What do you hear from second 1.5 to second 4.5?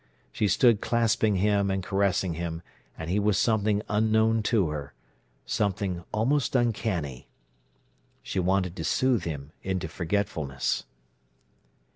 and caressing him, and he was something unknown